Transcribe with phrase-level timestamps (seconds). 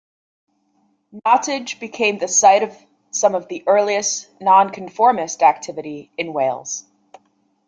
[1.27, 2.75] Nottage became the site of
[3.11, 6.85] some of the earliest Nonconformist activity in Wales.